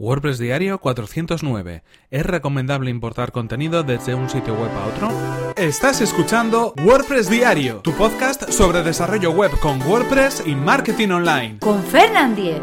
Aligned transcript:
WordPress 0.00 0.38
Diario 0.38 0.78
409. 0.78 1.82
¿Es 2.10 2.24
recomendable 2.24 2.90
importar 2.90 3.32
contenido 3.32 3.82
desde 3.82 4.14
un 4.14 4.30
sitio 4.30 4.54
web 4.54 4.70
a 4.70 4.86
otro? 4.86 5.10
Estás 5.56 6.00
escuchando 6.00 6.72
WordPress 6.82 7.28
Diario, 7.28 7.80
tu 7.80 7.92
podcast 7.92 8.50
sobre 8.50 8.82
desarrollo 8.82 9.30
web 9.32 9.50
con 9.60 9.82
WordPress 9.82 10.44
y 10.46 10.54
marketing 10.54 11.10
online. 11.10 11.58
Con 11.58 11.82
Fernand 11.82 12.34
Diez. 12.34 12.62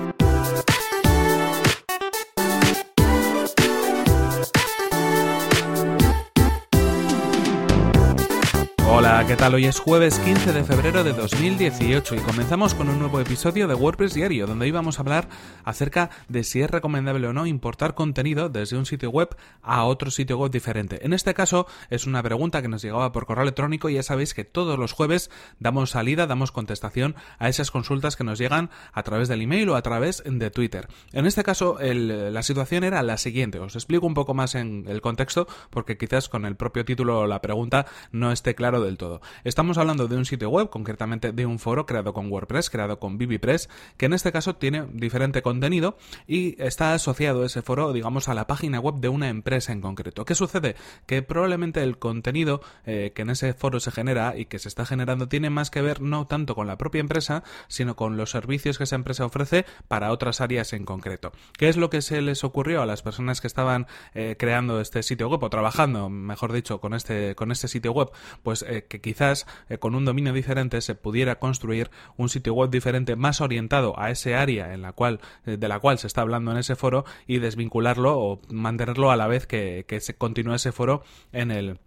Hola, 8.89 9.25
¿qué 9.27 9.35
tal? 9.35 9.53
Hoy 9.53 9.65
es 9.65 9.79
jueves 9.79 10.17
15 10.19 10.53
de 10.53 10.63
febrero 10.63 11.03
de 11.03 11.11
2018 11.11 12.15
y 12.15 12.19
comenzamos 12.19 12.73
con 12.73 12.87
un 12.87 12.99
nuevo 12.99 13.19
episodio 13.19 13.67
de 13.67 13.75
WordPress 13.75 14.13
Diario, 14.13 14.47
donde 14.47 14.63
hoy 14.63 14.71
vamos 14.71 14.97
a 14.97 15.01
hablar 15.01 15.27
acerca 15.65 16.09
de 16.29 16.45
si 16.45 16.61
es 16.61 16.71
recomendable 16.71 17.27
o 17.27 17.33
no 17.33 17.45
importar 17.45 17.95
contenido 17.95 18.47
desde 18.47 18.77
un 18.77 18.85
sitio 18.85 19.09
web 19.09 19.35
a 19.61 19.83
otro 19.83 20.09
sitio 20.09 20.37
web 20.37 20.51
diferente. 20.51 21.05
En 21.05 21.11
este 21.11 21.33
caso 21.33 21.67
es 21.89 22.07
una 22.07 22.23
pregunta 22.23 22.61
que 22.61 22.69
nos 22.69 22.81
llegaba 22.81 23.11
por 23.11 23.25
correo 23.25 23.43
electrónico 23.43 23.89
y 23.89 23.95
ya 23.95 24.03
sabéis 24.03 24.33
que 24.33 24.45
todos 24.45 24.79
los 24.79 24.93
jueves 24.93 25.29
damos 25.59 25.89
salida, 25.89 26.25
damos 26.25 26.53
contestación 26.53 27.15
a 27.39 27.49
esas 27.49 27.71
consultas 27.71 28.15
que 28.15 28.23
nos 28.23 28.39
llegan 28.39 28.69
a 28.93 29.03
través 29.03 29.27
del 29.27 29.41
email 29.41 29.69
o 29.69 29.75
a 29.75 29.81
través 29.81 30.23
de 30.25 30.49
Twitter. 30.49 30.87
En 31.11 31.25
este 31.25 31.43
caso 31.43 31.77
la 31.81 32.41
situación 32.41 32.85
era 32.85 33.03
la 33.03 33.17
siguiente, 33.17 33.59
os 33.59 33.75
explico 33.75 34.07
un 34.07 34.13
poco 34.13 34.33
más 34.33 34.55
en 34.55 34.85
el 34.87 35.01
contexto 35.01 35.45
porque 35.71 35.97
quizás 35.97 36.29
con 36.29 36.45
el 36.45 36.55
propio 36.55 36.85
título 36.85 37.27
la 37.27 37.41
pregunta 37.41 37.85
no 38.13 38.31
esté 38.31 38.55
claro 38.55 38.76
del 38.85 38.97
todo. 38.97 39.21
Estamos 39.43 39.77
hablando 39.77 40.07
de 40.07 40.15
un 40.15 40.25
sitio 40.25 40.49
web, 40.49 40.69
concretamente 40.69 41.31
de 41.31 41.45
un 41.45 41.59
foro 41.59 41.85
creado 41.85 42.13
con 42.13 42.31
WordPress, 42.31 42.69
creado 42.69 42.99
con 42.99 43.17
BBPress, 43.17 43.69
que 43.97 44.05
en 44.05 44.13
este 44.13 44.31
caso 44.31 44.55
tiene 44.55 44.85
diferente 44.93 45.41
contenido 45.41 45.97
y 46.27 46.61
está 46.61 46.93
asociado 46.93 47.45
ese 47.45 47.61
foro, 47.61 47.93
digamos, 47.93 48.29
a 48.29 48.33
la 48.33 48.47
página 48.47 48.79
web 48.79 48.95
de 48.95 49.09
una 49.09 49.29
empresa 49.29 49.71
en 49.71 49.81
concreto. 49.81 50.25
¿Qué 50.25 50.35
sucede? 50.35 50.75
Que 51.05 51.21
probablemente 51.21 51.83
el 51.83 51.97
contenido 51.97 52.61
eh, 52.85 53.11
que 53.15 53.21
en 53.23 53.29
ese 53.29 53.53
foro 53.53 53.79
se 53.79 53.91
genera 53.91 54.37
y 54.37 54.45
que 54.45 54.59
se 54.59 54.67
está 54.67 54.85
generando 54.85 55.27
tiene 55.27 55.49
más 55.49 55.69
que 55.69 55.81
ver 55.81 56.01
no 56.01 56.27
tanto 56.27 56.55
con 56.55 56.67
la 56.67 56.77
propia 56.77 56.99
empresa, 56.99 57.43
sino 57.67 57.95
con 57.95 58.17
los 58.17 58.31
servicios 58.31 58.77
que 58.77 58.83
esa 58.83 58.95
empresa 58.95 59.25
ofrece 59.25 59.65
para 59.87 60.11
otras 60.11 60.41
áreas 60.41 60.73
en 60.73 60.85
concreto. 60.85 61.31
¿Qué 61.57 61.69
es 61.69 61.77
lo 61.77 61.89
que 61.89 62.01
se 62.01 62.21
les 62.21 62.43
ocurrió 62.43 62.81
a 62.81 62.85
las 62.85 63.01
personas 63.01 63.41
que 63.41 63.47
estaban 63.47 63.87
eh, 64.13 64.35
creando 64.37 64.81
este 64.81 65.03
sitio 65.03 65.29
web 65.29 65.43
o 65.43 65.49
trabajando, 65.49 66.09
mejor 66.09 66.53
dicho, 66.53 66.79
con 66.79 66.93
este, 66.93 67.35
con 67.35 67.51
este 67.51 67.67
sitio 67.67 67.91
web? 67.91 68.09
Pues 68.43 68.63
eh, 68.67 68.85
que 68.87 69.01
quizás 69.01 69.45
eh, 69.69 69.77
con 69.77 69.95
un 69.95 70.05
dominio 70.05 70.33
diferente 70.33 70.81
se 70.81 70.95
pudiera 70.95 71.39
construir 71.39 71.89
un 72.17 72.29
sitio 72.29 72.53
web 72.53 72.69
diferente 72.69 73.15
más 73.15 73.41
orientado 73.41 73.99
a 73.99 74.11
ese 74.11 74.35
área 74.35 74.73
en 74.73 74.81
la 74.81 74.93
cual, 74.93 75.19
eh, 75.45 75.57
de 75.57 75.67
la 75.67 75.79
cual 75.79 75.97
se 75.97 76.07
está 76.07 76.21
hablando 76.21 76.51
en 76.51 76.57
ese 76.57 76.75
foro 76.75 77.05
y 77.25 77.39
desvincularlo 77.39 78.17
o 78.17 78.41
mantenerlo 78.49 79.11
a 79.11 79.17
la 79.17 79.27
vez 79.27 79.47
que, 79.47 79.85
que 79.87 79.99
se 79.99 80.15
continúe 80.15 80.55
ese 80.55 80.71
foro 80.71 81.03
en 81.31 81.51
el 81.51 81.79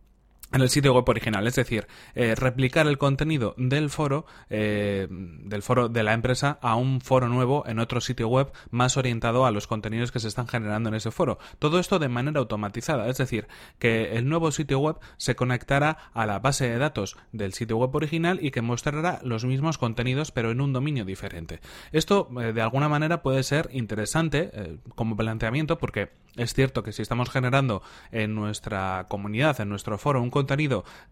en 0.53 0.61
el 0.61 0.69
sitio 0.69 0.93
web 0.95 1.09
original, 1.09 1.47
es 1.47 1.55
decir, 1.55 1.87
eh, 2.15 2.35
replicar 2.35 2.87
el 2.87 2.99
contenido 2.99 3.55
del 3.57 3.91
foro, 3.91 4.27
eh, 4.49 5.07
del 5.09 5.63
foro 5.63 5.89
de 5.89 6.03
la 6.03 6.13
empresa 6.13 6.59
a 6.61 6.75
un 6.75 7.01
foro 7.01 7.29
nuevo 7.29 7.65
en 7.67 7.79
otro 7.79 8.01
sitio 8.01 8.29
web 8.29 8.53
más 8.71 8.97
orientado 8.97 9.47
a 9.47 9.51
los 9.51 9.67
contenidos 9.67 10.11
que 10.11 10.19
se 10.19 10.29
están 10.29 10.49
generando 10.49 10.89
en 10.89 10.97
ese 10.97 11.11
foro. 11.11 11.39
Todo 11.59 11.79
esto 11.79 11.99
de 11.99 12.09
manera 12.09 12.41
automatizada, 12.41 13.09
es 13.09 13.19
decir, 13.19 13.47
que 13.79 14.17
el 14.17 14.29
nuevo 14.29 14.51
sitio 14.51 14.81
web 14.81 14.97
se 15.17 15.37
conectará 15.37 16.11
a 16.13 16.27
la 16.27 16.41
base 16.41 16.69
de 16.69 16.79
datos 16.79 17.17
del 17.33 17.53
sitio 17.53 17.77
web 17.77 17.95
original 17.95 18.41
y 18.43 18.51
que 18.51 18.63
mostrará 18.63 19.21
los 19.23 19.45
mismos 19.45 19.79
contenidos 19.79 20.33
pero 20.33 20.51
en 20.51 20.61
un 20.61 20.73
dominio 20.73 21.05
diferente. 21.05 21.61
Esto 21.93 22.29
eh, 22.41 22.53
de 22.53 22.63
alguna 22.63 22.89
manera 22.89 23.23
puede 23.23 23.43
ser 23.43 23.69
interesante 23.73 24.51
como 24.95 25.17
planteamiento 25.17 25.79
porque 25.79 26.11
es 26.37 26.55
cierto 26.55 26.83
que 26.83 26.93
si 26.93 27.03
estamos 27.03 27.31
generando 27.31 27.83
en 28.13 28.35
nuestra 28.35 29.07
comunidad, 29.09 29.61
en 29.61 29.69
nuestro 29.69 29.99
foro, 29.99 30.23
un 30.23 30.31
contenido 30.31 30.40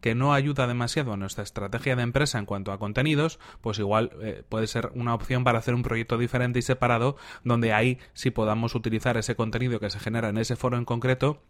que 0.00 0.14
no 0.14 0.34
ayuda 0.34 0.66
demasiado 0.66 1.12
a 1.12 1.16
nuestra 1.16 1.44
estrategia 1.44 1.96
de 1.96 2.02
empresa 2.02 2.38
en 2.38 2.46
cuanto 2.46 2.72
a 2.72 2.78
contenidos, 2.78 3.38
pues 3.60 3.78
igual 3.78 4.10
eh, 4.20 4.42
puede 4.48 4.66
ser 4.66 4.90
una 4.94 5.14
opción 5.14 5.44
para 5.44 5.58
hacer 5.58 5.74
un 5.74 5.82
proyecto 5.82 6.18
diferente 6.18 6.58
y 6.58 6.62
separado 6.62 7.16
donde 7.44 7.72
ahí 7.72 7.98
sí 8.12 8.30
podamos 8.30 8.74
utilizar 8.74 9.16
ese 9.16 9.36
contenido 9.36 9.80
que 9.80 9.90
se 9.90 10.00
genera 10.00 10.28
en 10.28 10.38
ese 10.38 10.56
foro 10.56 10.76
en 10.76 10.84
concreto 10.84 11.42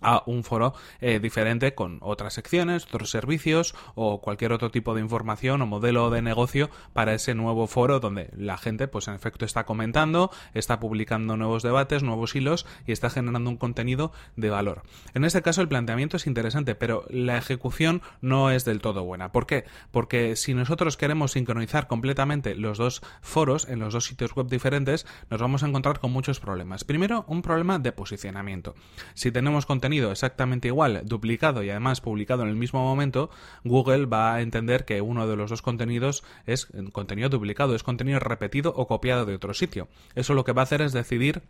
a 0.00 0.22
un 0.26 0.44
foro 0.44 0.74
eh, 1.00 1.18
diferente 1.20 1.74
con 1.74 1.98
otras 2.00 2.34
secciones, 2.34 2.84
otros 2.84 3.10
servicios 3.10 3.74
o 3.94 4.20
cualquier 4.20 4.52
otro 4.52 4.70
tipo 4.70 4.94
de 4.94 5.00
información 5.00 5.62
o 5.62 5.66
modelo 5.66 6.10
de 6.10 6.22
negocio 6.22 6.70
para 6.92 7.14
ese 7.14 7.34
nuevo 7.34 7.66
foro 7.66 8.00
donde 8.00 8.30
la 8.36 8.58
gente 8.58 8.88
pues 8.88 9.08
en 9.08 9.14
efecto 9.14 9.44
está 9.44 9.64
comentando, 9.64 10.30
está 10.52 10.80
publicando 10.80 11.36
nuevos 11.36 11.62
debates, 11.62 12.02
nuevos 12.02 12.34
hilos 12.34 12.66
y 12.86 12.92
está 12.92 13.10
generando 13.10 13.50
un 13.50 13.56
contenido 13.56 14.12
de 14.36 14.50
valor. 14.50 14.82
En 15.14 15.24
este 15.24 15.42
caso 15.42 15.62
el 15.62 15.68
planteamiento 15.68 16.16
es 16.16 16.26
interesante, 16.26 16.74
pero 16.74 17.04
la 17.08 17.38
ejecución 17.38 18.02
no 18.20 18.50
es 18.50 18.64
del 18.64 18.80
todo 18.80 19.04
buena. 19.04 19.32
¿Por 19.32 19.46
qué? 19.46 19.64
Porque 19.90 20.36
si 20.36 20.54
nosotros 20.54 20.96
queremos 20.96 21.32
sincronizar 21.32 21.86
completamente 21.86 22.54
los 22.54 22.78
dos 22.78 23.02
foros 23.20 23.68
en 23.68 23.78
los 23.78 23.92
dos 23.92 24.04
sitios 24.04 24.34
web 24.34 24.48
diferentes, 24.48 25.06
nos 25.30 25.40
vamos 25.40 25.62
a 25.62 25.68
encontrar 25.68 26.00
con 26.00 26.12
muchos 26.12 26.40
problemas. 26.40 26.84
Primero, 26.84 27.24
un 27.28 27.42
problema 27.42 27.78
de 27.78 27.92
posicionamiento. 27.92 28.74
Si 29.14 29.30
tenemos 29.30 29.66
contenido 29.66 29.83
exactamente 29.92 30.68
igual, 30.68 31.02
duplicado 31.04 31.62
y 31.62 31.70
además 31.70 32.00
publicado 32.00 32.42
en 32.42 32.48
el 32.48 32.56
mismo 32.56 32.82
momento, 32.82 33.30
Google 33.64 34.06
va 34.06 34.34
a 34.34 34.40
entender 34.40 34.84
que 34.84 35.00
uno 35.00 35.26
de 35.26 35.36
los 35.36 35.50
dos 35.50 35.62
contenidos 35.62 36.24
es 36.46 36.68
contenido 36.92 37.28
duplicado, 37.28 37.74
es 37.74 37.82
contenido 37.82 38.18
repetido 38.18 38.72
o 38.76 38.86
copiado 38.86 39.26
de 39.26 39.34
otro 39.34 39.54
sitio. 39.54 39.88
Eso 40.14 40.34
lo 40.34 40.44
que 40.44 40.52
va 40.52 40.62
a 40.62 40.64
hacer 40.64 40.82
es 40.82 40.92
decidir 40.92 41.42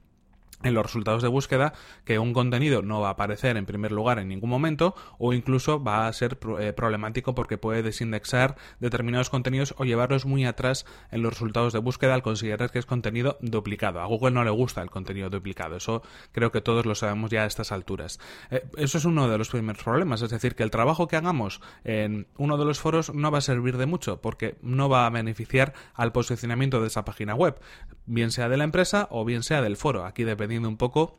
en 0.65 0.75
los 0.75 0.85
resultados 0.85 1.23
de 1.23 1.29
búsqueda 1.29 1.73
que 2.05 2.19
un 2.19 2.33
contenido 2.33 2.83
no 2.83 3.01
va 3.01 3.09
a 3.09 3.13
aparecer 3.13 3.57
en 3.57 3.67
primer 3.67 3.93
lugar 3.93 4.19
en 4.19 4.29
ningún 4.29 4.51
momento 4.51 4.95
o 5.19 5.33
incluso 5.33 5.83
va 5.83 6.07
a 6.07 6.13
ser 6.13 6.39
eh, 6.59 6.73
problemático 6.73 7.35
porque 7.35 7.59
puede 7.59 7.83
desindexar 7.83 8.57
determinados 8.81 9.31
contenidos 9.31 9.75
o 9.79 9.85
llevarlos 9.85 10.27
muy 10.27 10.45
atrás 10.45 10.87
en 11.11 11.23
los 11.23 11.35
resultados 11.35 11.73
de 11.73 11.79
búsqueda 11.79 12.15
al 12.15 12.23
considerar 12.23 12.71
que 12.71 12.79
es 12.79 12.87
contenido 12.87 13.39
duplicado. 13.41 14.01
A 14.01 14.07
Google 14.07 14.33
no 14.33 14.45
le 14.45 14.51
gusta 14.51 14.83
el 14.83 14.91
contenido 14.91 15.31
duplicado, 15.31 15.77
eso 15.77 16.03
creo 16.33 16.51
que 16.51 16.61
todos 16.61 16.87
lo 16.87 16.95
sabemos 16.95 17.31
ya 17.31 17.43
a 17.43 17.47
estas 17.47 17.73
alturas. 17.73 18.19
Eh, 18.51 18.65
eso 18.77 18.99
es 18.99 19.05
uno 19.05 19.29
de 19.29 19.39
los 19.39 19.51
primeros 19.51 19.83
problemas, 19.83 20.23
es 20.23 20.31
decir, 20.31 20.55
que 20.55 20.63
el 20.63 20.71
trabajo 20.71 21.09
que 21.09 21.17
hagamos 21.17 21.61
en 21.85 22.27
uno 22.37 22.57
de 22.57 22.65
los 22.65 22.81
foros 22.81 23.15
no 23.15 23.31
va 23.31 23.39
a 23.39 23.43
servir 23.43 23.77
de 23.77 23.87
mucho 23.87 24.21
porque 24.21 24.57
no 24.63 24.89
va 24.89 25.07
a 25.07 25.11
beneficiar 25.11 25.75
al 25.95 26.13
posicionamiento 26.13 26.81
de 26.81 26.89
esa 26.89 27.05
página 27.05 27.35
web, 27.35 27.59
bien 28.07 28.31
sea 28.31 28.49
de 28.49 28.57
la 28.57 28.65
empresa 28.65 29.09
o 29.11 29.25
bien 29.25 29.43
sea 29.43 29.63
del 29.63 29.77
foro. 29.77 30.05
Aquí 30.05 30.25
un 30.59 30.77
poco 30.77 31.17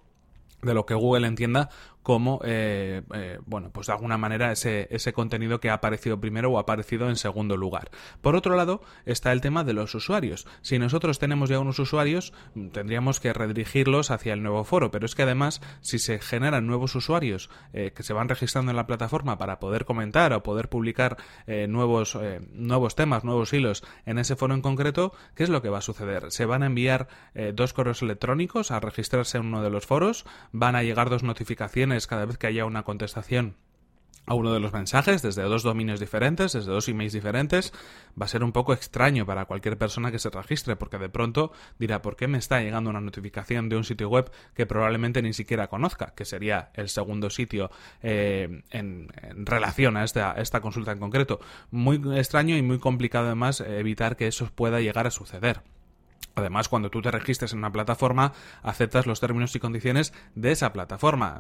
de 0.62 0.74
lo 0.74 0.86
que 0.86 0.94
Google 0.94 1.28
entienda 1.28 1.70
como, 2.06 2.40
eh, 2.46 3.02
eh, 3.16 3.40
bueno, 3.48 3.72
pues 3.72 3.88
de 3.88 3.94
alguna 3.94 4.20
manera 4.20 4.52
ese, 4.52 4.88
ese 4.92 5.12
contenido 5.12 5.60
que 5.60 5.72
ha 5.72 5.74
aparecido 5.74 6.22
primero 6.22 6.52
o 6.52 6.60
ha 6.60 6.62
aparecido 6.62 7.10
en 7.10 7.16
segundo 7.16 7.58
lugar. 7.58 7.90
Por 8.22 8.36
otro 8.36 8.56
lado, 8.56 8.84
está 9.08 9.32
el 9.32 9.42
tema 9.42 9.64
de 9.64 9.74
los 9.74 9.96
usuarios. 9.96 10.46
Si 10.62 10.78
nosotros 10.78 11.18
tenemos 11.18 11.50
ya 11.50 11.58
unos 11.58 11.80
usuarios, 11.80 12.32
tendríamos 12.74 13.20
que 13.20 13.34
redirigirlos 13.34 14.12
hacia 14.12 14.34
el 14.34 14.44
nuevo 14.44 14.64
foro, 14.66 14.92
pero 14.92 15.08
es 15.08 15.16
que 15.16 15.24
además, 15.24 15.62
si 15.82 15.98
se 15.98 16.20
generan 16.20 16.68
nuevos 16.68 16.94
usuarios 16.94 17.50
eh, 17.74 17.92
que 17.96 18.04
se 18.04 18.14
van 18.14 18.30
registrando 18.30 18.70
en 18.70 18.78
la 18.78 18.86
plataforma 18.86 19.40
para 19.40 19.58
poder 19.58 19.86
comentar 19.86 20.32
o 20.34 20.44
poder 20.44 20.70
publicar 20.70 21.18
nuevos, 21.48 22.20
nuevos 22.52 22.94
temas, 22.94 23.24
nuevos 23.24 23.52
hilos 23.52 23.84
en 24.06 24.20
ese 24.20 24.36
foro 24.36 24.54
en 24.54 24.62
concreto, 24.62 25.12
¿qué 25.34 25.44
es 25.44 25.50
lo 25.50 25.64
que 25.64 25.70
va 25.70 25.80
a 25.80 25.82
suceder? 25.82 26.32
Se 26.32 26.46
van 26.46 26.62
a 26.62 26.68
enviar 26.68 27.08
dos 27.56 27.74
correos 27.74 28.04
electrónicos 28.04 28.70
a 28.70 28.80
registrarse 28.80 29.40
en 29.40 29.48
uno 29.48 29.64
de 29.64 29.72
los 29.72 29.88
foros, 29.88 30.26
van 30.52 30.76
a 30.76 30.84
llegar 30.84 31.10
dos 31.10 31.24
notificaciones 31.24 31.95
cada 32.08 32.26
vez 32.26 32.38
que 32.38 32.48
haya 32.48 32.66
una 32.66 32.84
contestación 32.84 33.56
a 34.28 34.34
uno 34.34 34.54
de 34.54 34.60
los 34.60 34.74
mensajes 34.74 35.22
desde 35.22 35.44
dos 35.44 35.64
dominios 35.64 36.00
diferentes, 36.00 36.54
desde 36.54 36.72
dos 36.72 36.88
emails 36.90 37.14
diferentes, 37.14 37.74
va 38.20 38.26
a 38.26 38.30
ser 38.30 38.44
un 38.44 38.52
poco 38.52 38.74
extraño 38.74 39.26
para 39.26 39.46
cualquier 39.46 39.78
persona 39.78 40.12
que 40.12 40.20
se 40.20 40.30
registre, 40.30 40.76
porque 40.76 40.98
de 40.98 41.10
pronto 41.10 41.52
dirá, 41.78 42.02
¿por 42.02 42.16
qué 42.16 42.28
me 42.28 42.38
está 42.38 42.62
llegando 42.62 42.90
una 42.90 43.02
notificación 43.02 43.70
de 43.70 43.78
un 43.78 43.84
sitio 43.84 44.10
web 44.10 44.32
que 44.54 44.66
probablemente 44.66 45.22
ni 45.22 45.34
siquiera 45.34 45.68
conozca? 45.68 46.14
Que 46.16 46.26
sería 46.26 46.72
el 46.74 46.90
segundo 46.90 47.30
sitio 47.30 47.70
eh, 48.02 48.64
en, 48.72 49.10
relación 49.46 49.98
a 49.98 50.04
esta, 50.04 50.34
esta 50.34 50.62
consulta 50.62 50.92
en 50.92 51.00
concreto. 51.00 51.40
Muy 51.72 52.02
extraño 52.18 52.58
y 52.58 52.62
muy 52.62 52.80
complicado 52.80 53.28
además 53.28 53.62
evitar 53.62 54.16
que 54.16 54.28
eso 54.28 54.50
pueda 54.56 54.80
llegar 54.80 55.08
a 55.08 55.12
suceder. 55.12 55.62
Además, 56.36 56.68
cuando 56.68 56.90
tú 56.90 57.02
te 57.02 57.12
registres 57.12 57.54
en 57.54 57.60
una 57.60 57.72
plataforma, 57.72 58.34
aceptas 58.62 59.08
los 59.08 59.22
términos 59.22 59.56
y 59.56 59.60
condiciones 59.60 60.14
de 60.36 60.52
esa 60.52 60.74
plataforma. 60.74 61.40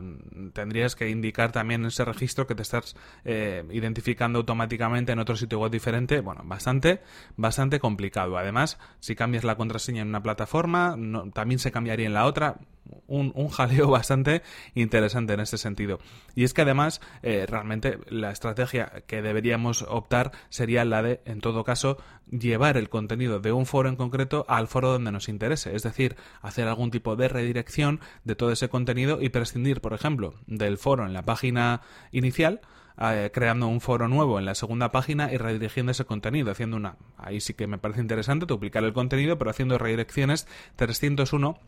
Tendrías 0.53 0.95
que 0.95 1.09
indicar 1.09 1.51
también 1.51 1.81
en 1.81 1.87
ese 1.87 2.05
registro 2.05 2.47
que 2.47 2.55
te 2.55 2.61
estás 2.61 2.95
eh, 3.25 3.65
identificando 3.71 4.39
automáticamente 4.39 5.11
en 5.11 5.19
otro 5.19 5.35
sitio 5.35 5.59
web 5.59 5.71
diferente. 5.71 6.21
Bueno, 6.21 6.43
bastante, 6.45 7.01
bastante 7.35 7.79
complicado. 7.79 8.37
Además, 8.37 8.79
si 9.01 9.15
cambias 9.15 9.43
la 9.43 9.57
contraseña 9.57 10.01
en 10.01 10.07
una 10.07 10.23
plataforma, 10.23 10.95
también 11.33 11.59
se 11.59 11.73
cambiaría 11.73 12.05
en 12.05 12.13
la 12.13 12.25
otra 12.25 12.55
un, 13.07 13.49
jaleo 13.49 13.87
bastante 13.91 14.41
interesante 14.73 15.33
en 15.33 15.39
este 15.39 15.57
sentido. 15.57 15.99
Y 16.35 16.43
es 16.43 16.53
que 16.53 16.61
además, 16.61 17.01
eh, 17.23 17.45
realmente 17.47 17.99
la 18.07 18.31
estrategia 18.31 19.03
que 19.07 19.21
deberíamos 19.21 19.83
optar 19.83 20.31
sería 20.49 20.85
la 20.85 21.01
de, 21.01 21.21
en 21.25 21.41
todo 21.41 21.63
caso, 21.63 21.97
llevar 22.29 22.77
el 22.77 22.89
contenido 22.89 23.39
de 23.39 23.51
un 23.51 23.65
foro 23.65 23.89
en 23.89 23.95
concreto 23.95 24.45
al 24.47 24.67
foro 24.67 24.91
donde 24.91 25.11
nos 25.11 25.29
interese. 25.29 25.75
Es 25.75 25.83
decir, 25.83 26.15
hacer 26.41 26.67
algún 26.67 26.91
tipo 26.91 27.15
de 27.15 27.27
redirección 27.27 27.99
de 28.23 28.35
todo 28.35 28.51
ese 28.51 28.69
contenido 28.69 29.21
y 29.21 29.29
prescindir, 29.29 29.81
por 29.81 29.93
ejemplo, 29.93 30.35
del 30.47 30.77
foro 30.77 31.05
en 31.05 31.13
la 31.13 31.23
página 31.23 31.81
inicial 32.11 32.61
eh, 32.97 33.29
creando 33.33 33.67
un 33.67 33.81
foro 33.81 34.07
nuevo 34.07 34.39
en 34.39 34.45
la 34.45 34.55
segunda 34.55 34.91
página 34.91 35.31
y 35.33 35.37
redirigiendo 35.37 35.91
ese 35.91 36.05
contenido, 36.05 36.51
haciendo 36.51 36.77
una... 36.77 36.95
Ahí 37.17 37.41
sí 37.41 37.53
que 37.53 37.67
me 37.67 37.77
parece 37.77 37.99
interesante 37.99 38.45
duplicar 38.45 38.85
el 38.85 38.93
contenido, 38.93 39.37
pero 39.37 39.51
haciendo 39.51 39.77
redirecciones 39.77 40.47
301 40.77 41.59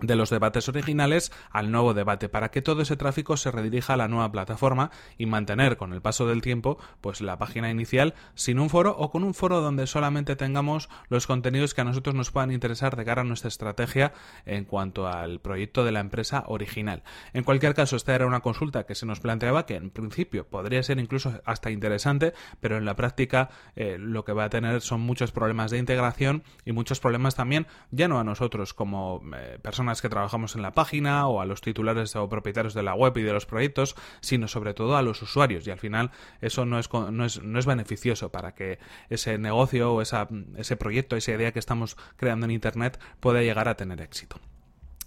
de 0.00 0.16
los 0.16 0.30
debates 0.30 0.68
originales 0.68 1.32
al 1.50 1.70
nuevo 1.70 1.94
debate 1.94 2.28
para 2.28 2.50
que 2.50 2.62
todo 2.62 2.82
ese 2.82 2.96
tráfico 2.96 3.36
se 3.36 3.50
redirija 3.50 3.94
a 3.94 3.96
la 3.96 4.08
nueva 4.08 4.30
plataforma 4.30 4.90
y 5.18 5.26
mantener 5.26 5.76
con 5.76 5.92
el 5.92 6.02
paso 6.02 6.26
del 6.26 6.42
tiempo 6.42 6.78
pues 7.00 7.20
la 7.20 7.38
página 7.38 7.70
inicial 7.70 8.14
sin 8.34 8.58
un 8.58 8.70
foro 8.70 8.94
o 8.98 9.10
con 9.10 9.24
un 9.24 9.34
foro 9.34 9.60
donde 9.60 9.86
solamente 9.86 10.36
tengamos 10.36 10.88
los 11.08 11.26
contenidos 11.26 11.74
que 11.74 11.80
a 11.80 11.84
nosotros 11.84 12.14
nos 12.14 12.30
puedan 12.30 12.50
interesar 12.50 12.96
de 12.96 13.04
cara 13.04 13.22
a 13.22 13.24
nuestra 13.24 13.48
estrategia 13.48 14.12
en 14.44 14.64
cuanto 14.64 15.06
al 15.06 15.40
proyecto 15.40 15.84
de 15.84 15.92
la 15.92 16.00
empresa 16.00 16.44
original. 16.46 17.02
En 17.32 17.44
cualquier 17.44 17.74
caso, 17.74 17.96
esta 17.96 18.14
era 18.14 18.26
una 18.26 18.40
consulta 18.40 18.84
que 18.84 18.94
se 18.94 19.06
nos 19.06 19.20
planteaba 19.20 19.66
que 19.66 19.76
en 19.76 19.90
principio 19.90 20.46
podría 20.46 20.82
ser 20.82 20.98
incluso 20.98 21.40
hasta 21.44 21.70
interesante, 21.70 22.32
pero 22.60 22.76
en 22.76 22.84
la 22.84 22.96
práctica 22.96 23.50
eh, 23.74 23.96
lo 23.98 24.24
que 24.24 24.32
va 24.32 24.44
a 24.44 24.50
tener 24.50 24.80
son 24.80 25.00
muchos 25.00 25.32
problemas 25.32 25.70
de 25.70 25.78
integración 25.78 26.42
y 26.64 26.72
muchos 26.72 27.00
problemas 27.00 27.34
también 27.34 27.66
ya 27.90 28.08
no 28.08 28.18
a 28.18 28.24
nosotros 28.24 28.74
como 28.74 29.22
eh, 29.36 29.58
personas 29.62 29.85
que 29.94 30.08
trabajamos 30.08 30.56
en 30.56 30.62
la 30.62 30.72
página 30.72 31.26
o 31.28 31.40
a 31.40 31.46
los 31.46 31.60
titulares 31.60 32.16
o 32.16 32.28
propietarios 32.28 32.74
de 32.74 32.82
la 32.82 32.94
web 32.94 33.16
y 33.16 33.22
de 33.22 33.32
los 33.32 33.46
proyectos, 33.46 33.96
sino 34.20 34.48
sobre 34.48 34.74
todo 34.74 34.96
a 34.96 35.02
los 35.02 35.22
usuarios. 35.22 35.66
Y 35.66 35.70
al 35.70 35.78
final 35.78 36.10
eso 36.40 36.66
no 36.66 36.78
es, 36.78 36.92
no 36.92 37.24
es, 37.24 37.42
no 37.42 37.58
es 37.58 37.66
beneficioso 37.66 38.30
para 38.30 38.54
que 38.54 38.78
ese 39.08 39.38
negocio 39.38 39.94
o 39.94 40.02
esa, 40.02 40.28
ese 40.56 40.76
proyecto, 40.76 41.16
esa 41.16 41.32
idea 41.32 41.52
que 41.52 41.58
estamos 41.58 41.96
creando 42.16 42.46
en 42.46 42.52
Internet 42.52 43.00
pueda 43.20 43.42
llegar 43.42 43.68
a 43.68 43.76
tener 43.76 44.00
éxito. 44.00 44.40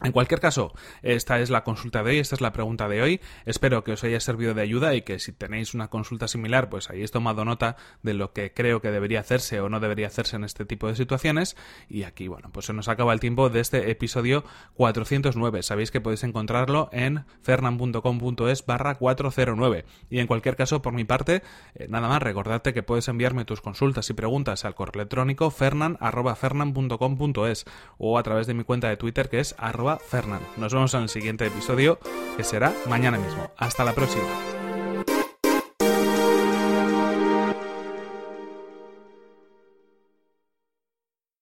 En 0.02 0.14
cualquier 0.14 0.40
caso, 0.40 0.72
esta 1.02 1.42
es 1.42 1.50
la 1.50 1.66
consulta 1.66 2.04
de 2.04 2.12
hoy, 2.12 2.20
esta 2.20 2.36
es 2.36 2.42
la 2.42 2.54
pregunta 2.54 2.88
de 2.88 3.02
hoy. 3.02 3.20
Espero 3.46 3.84
que 3.84 3.92
os 3.92 4.04
haya 4.06 4.22
servido 4.22 4.54
de 4.54 4.62
ayuda 4.62 4.96
y 4.96 5.02
que 5.02 5.20
si 5.20 5.34
tenéis 5.34 5.74
una 5.74 5.90
consulta 5.90 6.30
similar, 6.30 6.70
pues 6.70 6.90
hayáis 6.90 7.12
tomado 7.12 7.44
nota 7.44 7.76
de 8.02 8.14
lo 8.14 8.32
que 8.32 8.54
creo 8.54 8.82
que 8.82 8.92
debería 8.92 9.20
hacerse 9.20 9.60
o 9.60 9.68
no 9.68 9.82
debería 9.82 10.08
hacerse 10.08 10.38
en 10.38 10.46
este 10.46 10.64
tipo 10.64 10.88
de 10.88 10.96
situaciones. 10.96 11.58
Y 11.90 12.04
aquí, 12.04 12.30
bueno, 12.30 12.50
pues 12.54 12.68
se 12.68 12.74
nos 12.74 12.88
acaba 12.88 13.12
el 13.12 13.20
tiempo 13.20 13.50
de 13.50 13.60
este 13.60 13.92
episodio 13.92 14.46
409. 14.76 15.64
Sabéis 15.64 15.92
que 15.92 16.00
podéis 16.00 16.24
encontrarlo 16.24 16.88
en 16.94 17.26
fernan.com.es 17.42 18.66
barra 18.66 18.96
409. 18.96 19.84
Y 20.10 20.20
en 20.20 20.28
cualquier 20.28 20.56
caso, 20.56 20.82
por 20.82 20.94
mi 20.94 21.04
parte, 21.04 21.44
eh, 21.76 21.88
nada 21.90 22.08
más, 22.08 22.24
recordarte 22.24 22.74
que 22.74 22.84
puedes 22.84 23.10
enviarme 23.10 23.44
tus 23.44 23.60
consultas 23.60 24.10
y 24.10 24.14
preguntas 24.14 24.64
al 24.64 24.76
correo 24.76 25.02
electrónico 25.02 25.52
fernan.fernan.com.es 25.52 27.66
o 27.98 28.18
a 28.18 28.24
través 28.24 28.48
de 28.48 28.54
mi 28.54 28.64
cuenta 28.64 28.88
de 28.88 28.96
Twitter 28.96 29.28
que 29.28 29.42
es 29.42 29.56
arroba. 29.94 30.40
Nos 30.58 30.74
vemos 30.74 30.94
en 30.94 31.04
el 31.04 31.10
siguiente 31.10 31.46
episodio, 31.46 32.00
que 32.38 32.44
será 32.44 32.74
mañana 32.88 33.18
mismo. 33.18 33.52
Hasta 33.58 33.84
la 33.84 33.94
próxima. 33.94 34.59